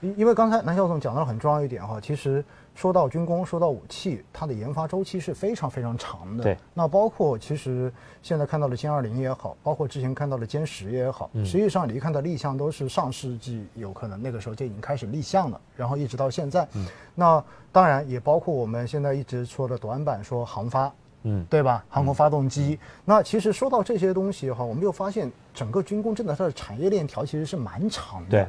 [0.00, 6.44] 因因为刚才南晓总讲到了很重要一点哈，其实说到军工，说到武器，它的研发周期是非常非常长的。
[6.44, 6.56] 对。
[6.74, 7.92] 那包括其实
[8.22, 16.66] 现在看到的歼二零也好，包括之前看到的歼十也好，实际上你看到立项都是上世纪有可能那个时候就已经开始立项了，然后一直到现在。
[16.74, 16.86] 嗯。
[17.14, 17.42] 那
[17.72, 20.92] 当然也包括我们现在一直说的短板，说航发。
[21.24, 21.84] 嗯，对吧？
[21.88, 22.78] 航空发动机。
[23.04, 28.30] 那其实说到这些东西哈，我们又发现整个军工真的它的产业链条其实是蛮长的。
[28.30, 28.48] 对，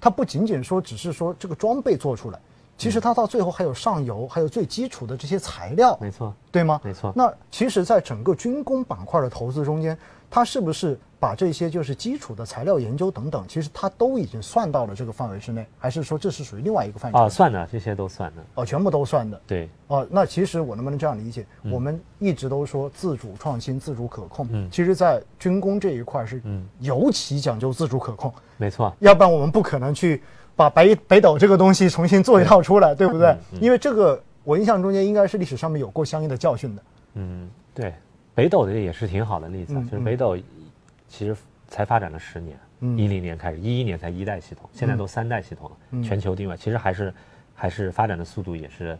[0.00, 2.38] 它不仅仅说只是说这个装备做出来，
[2.76, 5.96] 其实它到最后还有上游，还有最基础的这些材料。
[6.00, 6.80] 没错，对吗？
[6.84, 7.12] 没错。
[7.16, 9.96] 那其实，在整个军工板块的投资中间，
[10.30, 10.98] 它是不是？
[11.18, 17.18] 把这些就是基础的材料研究等等，其实它都已经算到了这个范围之内，还是说这是属于另外一个范畴？
[17.18, 18.42] 啊，算的，这些都算的。
[18.54, 19.40] 哦，全部都算的。
[19.46, 19.68] 对。
[19.86, 21.46] 哦，那其实我能不能这样理解？
[21.70, 24.46] 我们一直都说自主创新、自主可控。
[24.50, 24.68] 嗯。
[24.70, 26.42] 其实，在军工这一块是
[26.80, 28.32] 尤其讲究自主可控。
[28.58, 28.94] 没错。
[28.98, 30.22] 要不然我们不可能去
[30.54, 33.34] 把北北斗这个东西重新做一套出来，对不对？
[33.60, 36.82] 因为这个我印象中间应该是历史上面有过相应的教训的。
[37.14, 37.94] 嗯，对。
[38.34, 40.36] 北斗的也是挺好的例子，就是北斗
[41.08, 41.36] 其实。
[41.68, 42.56] 才发展了十年，
[42.96, 46.00] 一零年开始，一一年才一代系统，现在都三代系统了。
[46.00, 47.12] 全球定位其实还是
[47.56, 48.96] 还是发展的速度也是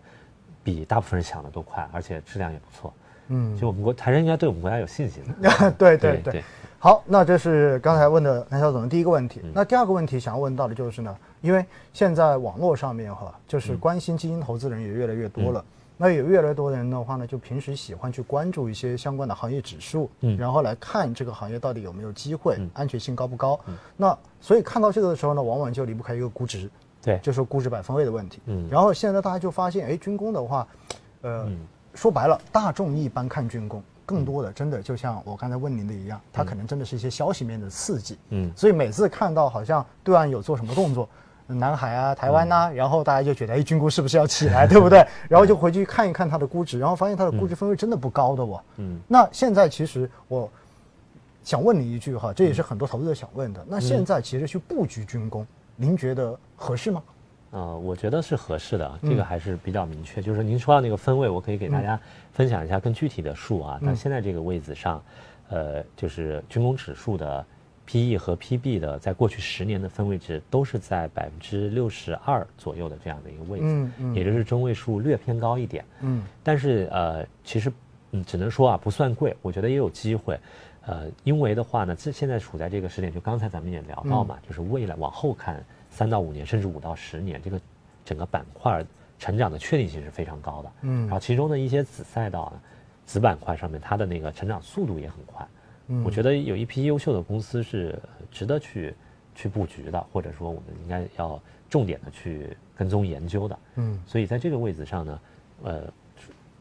[0.65, 2.93] 比大部分人想的都快，而且质量也不错。
[3.29, 5.71] 嗯，就我们国还是应该对我们国家有信心的。
[5.79, 6.43] 对对对。
[6.81, 9.41] 好，那这是刚才问的南肖总的第一个问题。
[9.55, 15.65] 那第二个问题想要问到的就是呢，因为现在网络上面哈，就是关心基金投资人也越来越多了。
[15.98, 23.58] 那有越来越多的人的话呢，就平时喜欢去关注一些相关的行业指数，嗯，然后来看这个行业到底有没有机会，安全性高不高。
[23.97, 26.70] 那所以看到这个的时候呢，往往就离不开一个估值，
[27.03, 28.41] 对，就是估值百分位的问题。
[28.44, 30.69] 嗯，然后现在大家就发现，哎，军工的话，
[31.22, 31.50] 呃，
[31.94, 38.19] 说白了，大众一般看军工，更多的真的就像我刚才问您的一样，它可能真的是一些消息面的刺激。
[38.28, 41.08] 嗯，所以每次看到好像对岸有做什么动作。
[41.47, 45.06] 南海啊，台湾呐，然后大家就觉得，哎，军工是不是要起来， 对不对？
[45.28, 48.61] 然后就回去看一看它的估值，然后发现它的估值分位真的不高的哦。
[48.78, 48.98] 嗯。
[49.06, 50.50] 那现在其实我
[51.44, 53.65] 想问你一句哈，这也是很多投资者想问的。
[53.69, 57.03] 那现在其实去布局军工，您觉得合适吗？
[57.53, 60.21] 呃，我觉得是合适的，这个还是比较明确。
[60.21, 61.98] 就是您说到那个分位，我可以给大家
[62.32, 63.78] 分享一下更具体的数啊。
[63.81, 65.00] 那现在这个位置上，
[65.48, 67.47] 呃，就是军工指数的。
[67.86, 77.72] P/E 和 P/B 的，在过去十年的分位值都是在百分之六十二左右的这样的一个位置，嗯嗯，也就是中位数略偏高一点，嗯，但是呃，其实
[78.10, 80.38] 嗯，只能说啊，不算贵，我觉得也有机会，
[80.84, 87.60] 呃，因为的话呢，这现在处在这个时点，就刚才咱们也聊到嘛，就是未来往后看三到五年，甚至五到十年，这个
[88.04, 88.84] 整个板块
[89.18, 92.53] 成长的确定性是非常高的，嗯，然后其中的一些子赛道、
[93.04, 95.47] 子板块上面，它的那个成长速度也很快。
[96.04, 97.97] 我觉得有一批优秀的公司是
[98.30, 98.94] 值得去
[99.34, 103.58] 去布局的，或者说我们应该要重点的去跟踪研究的。
[103.76, 105.20] 嗯，所以在这个位置上呢，
[105.62, 105.82] 呃，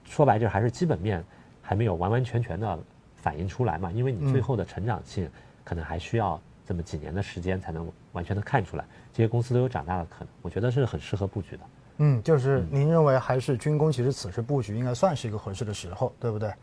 [0.03, 1.23] 说白就是还是基本面
[1.61, 2.77] 还没有完完全全的
[3.15, 5.27] 反映出来嘛，因为你最后的成长性
[5.63, 10.27] 可能还需要这么几年的时间才能完全的看出来，这些公司都有长大的可能。
[10.43, 11.63] 我觉得是很适合布局的。
[11.97, 16.53] 嗯，就是您认为还是军工其实此时布局应该算是一个合适的时候，对不对？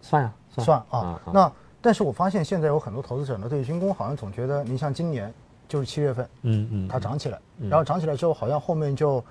[0.00, 1.52] 算呀，算啊，那。
[1.80, 5.32] 但是我发现现在有很多投资者呢，对军工好像总觉得，你像今年
[5.68, 7.38] 就是七月份，嗯嗯，它涨起来，
[7.70, 9.22] 然后涨起来之后，好像后面就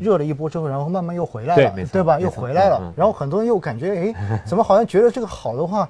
[0.00, 2.18] 热了一波之后，然后慢慢又回来了，对吧？
[2.20, 5.88] 又回来了，然后很多人又感觉，哎， 怎么好像觉得这个好的话，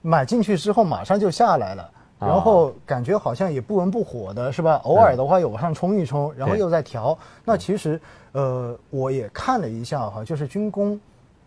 [0.00, 4.80] 买进去之后马上就下来了，然后感觉好像也不温不火的，是吧？
[4.84, 7.16] 偶尔的话又往上冲一冲，然后又在调。
[7.44, 8.00] 那其实，
[8.32, 10.98] 呃，我也看了一下哈，就是军工。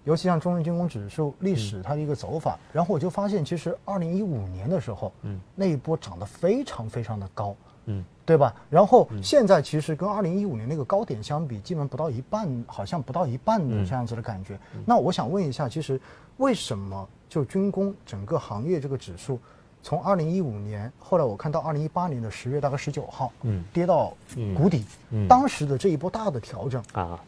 [0.06, 7.56] 尤其像中证军工指数历史它的一个走法，然后我就发现，其实二零一五年的时候，嗯，那一波涨得非常非常的高，
[7.86, 8.54] 嗯，对吧？
[8.70, 14.60] 然后现在其实跟二零一五年那个高点相比，基本不到一半，好像不到一半的这样子的感觉。
[14.86, 16.00] 那我想问一下，其实
[16.38, 19.40] 为什么就军工整个行业这个指数，
[19.82, 24.14] 从二零一五年，后来我看到二零一八年的十月大概十九号，嗯，跌到
[24.56, 27.20] 谷底，嗯，当时的这一波大的调整啊。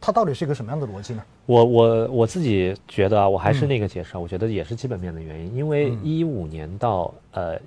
[0.00, 1.22] 它到底是一个什么样的逻辑呢？
[1.44, 5.54] 我我我自己觉得啊，我还是那个解释啊，我觉得也是基本面的原因。
[5.54, 7.58] 因为一五年到呃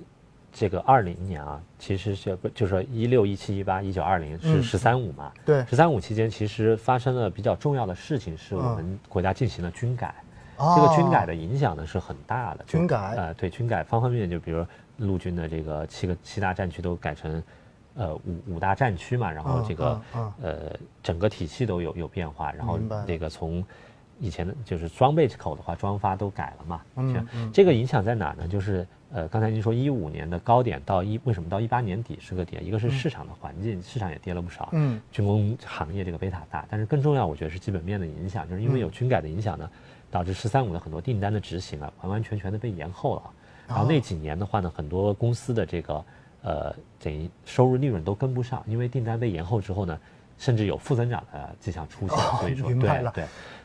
[0.50, 5.30] 这个二零年啊，其实是就是说一六一七一八一九二零是“十三五”嘛？
[5.44, 10.14] 对，“十三五”期间其实发生了比较重要的事情，是我们国家进行了军改。
[10.58, 12.64] 这个军改的影响呢是很大的。
[12.66, 14.64] 军改啊，对军改方方面面，就比如
[14.96, 17.42] 陆军的这个七个七大战区都改成。
[17.94, 20.00] 呃，五五大战区嘛，然后这个
[20.40, 20.72] 呃
[21.02, 23.64] 整个体系都有有变化，然后那个从
[24.18, 26.80] 以前的就是装备口的话，装发都改了嘛。
[26.96, 27.52] 嗯嗯。
[27.52, 28.48] 这个影响在哪呢？
[28.48, 32.64] 就是呃，刚才您说一五年的高点到一，为什么到一八年底是个点？
[32.64, 34.68] 一个是市场的环境，市场也跌了不少。
[34.72, 35.00] 嗯。
[35.10, 39.68] 军工行业这个贝塔大，但是更重要，我觉得是基本面的影响，就是因为有军改的影响呢，
[40.10, 43.22] 导致“十三五”的很多订单的执行啊，完完全全的被延后了。
[43.68, 46.04] 然后那几年的话呢，很多公司的这个
[46.42, 49.98] 呃，等于收入利润都跟不上，因为订单被延后之后呢，
[50.38, 52.18] 甚至有负增长的迹象出现。
[52.38, 53.10] 所以说，明白了。
[53.14, 53.24] 对。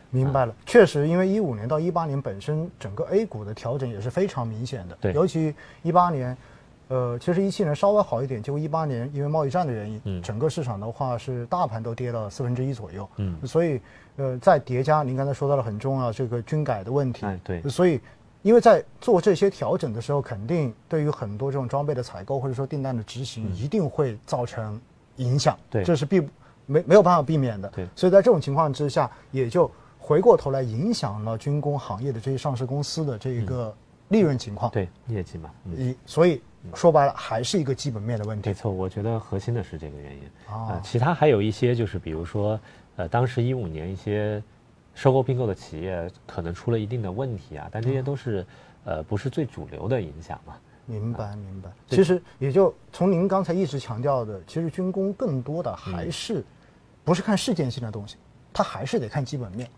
[0.10, 5.54] 明白了，确实，因为一五年到一八年本身整个 A 股的调整也是非常明显的，对，尤其
[5.84, 6.36] 一八年，
[6.88, 13.82] 呃，其实一七年稍微好一点，结果一八年因为贸易战的原因，嗯，整个市场的话是大盘都跌了四分之一左右，嗯，所以
[14.16, 18.00] 呃，再叠加您刚才说到了很重要这个军改的问题，哎，对，所以
[18.48, 24.80] 因为在做这些调整的时候，肯定对于很多这种装备的采购或者说订单的执行，一定会造成
[25.18, 26.22] 影响，对，这是避
[26.66, 29.70] 没没有办法避免的，对，所以在这种情况之下，也就。
[30.00, 33.76] 回过头来影响了军工行业的这些上市公司的这一个
[34.08, 36.42] 利润情况，对业绩嘛，一所以
[36.74, 38.48] 说白了还是一个基本面的问题。
[38.48, 40.22] 没错，我觉得核心的是这个原因。
[40.50, 42.58] 啊，其他还有一些就是比如说，
[42.96, 44.42] 呃，当时一五年一些
[44.98, 48.44] 收购并购的企业可能出了一定的问题啊，但这些都是
[48.84, 50.58] 呃不是最主流的影响嘛。
[50.88, 56.44] 明白明白，其实也就从您刚才一直强调的，其实军工更多的还是
[57.04, 58.16] 不是看事件性的东西，
[58.52, 59.70] 它还是得看基本面。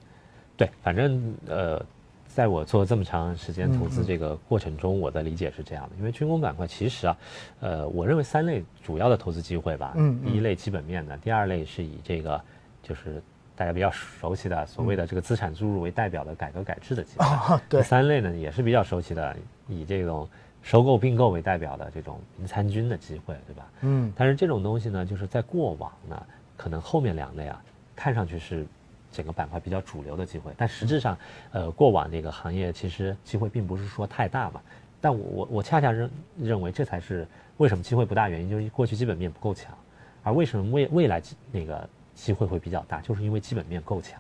[0.56, 1.86] 对，反正呃，
[2.28, 7.18] 在我做这么长时间投资这个过程中，我的理解是这样的：，因为军工板块其实啊，
[7.60, 9.94] 呃，我认为三类主要的投资机会吧。
[9.98, 10.24] 嗯。
[10.24, 12.40] 第一类基本面的，第二类是以这个
[12.82, 13.22] 就是
[13.60, 17.60] 大家比较熟悉的所谓的这个资产注入为代表的改革改制的机会。
[17.68, 19.36] 第三类呢，也是比较熟悉的，
[19.68, 20.26] 以这种
[20.64, 23.68] 收购并购为代表的这种民参军的机会，对吧？
[23.82, 24.14] 嗯。
[24.16, 26.26] 但是这种东西呢，就是在过往呢，
[26.56, 27.62] 可能后面两类啊，
[27.96, 28.66] 看上去是。
[29.12, 31.18] 整个板块比较主流的机会，但实质上，
[31.52, 34.62] 呃，过往这个行业其实机会并不是说太大嘛。
[35.02, 37.28] 但我我我恰恰认认为这才是
[37.58, 39.76] 为什么机会不大原因，就是过去基本面不够强，
[40.22, 41.20] 而为什么未未来
[41.52, 44.20] 那个机会会比较大，就是因为基本面够强。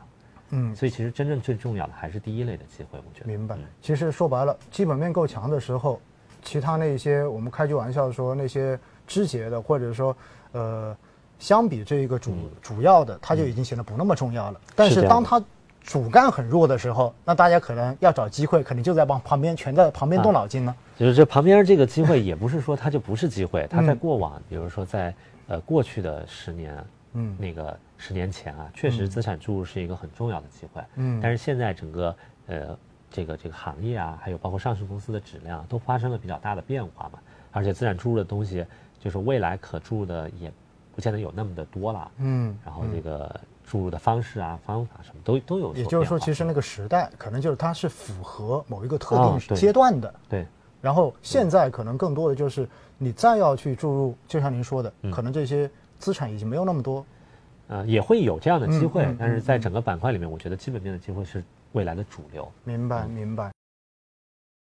[0.51, 3.27] 嗯，所以其实真正最重要的还是第一类的机会，我觉得。
[3.27, 3.57] 明白。
[3.81, 5.99] 其实说白了，基本面够强的时候，
[6.41, 10.15] 其他那些我们开句玩笑说那些枝节的，或者说
[10.53, 10.95] 呃。
[11.39, 14.59] 相比这一个主主要的，它就已经显得不那么重要了。
[14.75, 15.41] 但是当它
[15.81, 20.75] 主干很弱的时候，那大家可能要找机会，肯定就在帮旁边全在旁边动脑筋呢。
[20.97, 23.65] 就是这旁边这个机会，也不是说它就不是机会。
[23.69, 25.15] 它在过往，比如说在
[25.47, 26.75] 呃过去的十年，
[27.13, 30.81] 嗯，那个十年前啊，确实资产注入是一个很重要的机会。
[30.95, 32.15] 嗯，但是现在整个
[32.47, 32.77] 呃
[33.09, 37.19] 这个这个行业啊，还有包括上市公司的质量都发生了比较大的变化嘛。
[37.51, 38.65] 而且资产注入的东西，
[38.99, 40.51] 就是未来可注入的也。
[40.95, 43.33] 不见得有那么的多了，嗯，然后这个
[43.63, 45.73] 注入的方式啊、方法什么都都有。
[45.73, 50.45] 也就是说，其实那个时代可能就是它是符合某一个特定阶段的，对。
[50.81, 52.67] 然后现在可能更多的就是
[52.97, 57.05] 你再要去注入，就像您说的，可能这些资产已经没有那么多，
[57.67, 61.43] 呃，也会有这样的机会，但是在整个板块里面，我觉得基本面的机会是
[61.73, 62.51] 未来的主流。
[62.63, 63.51] 明白，明白。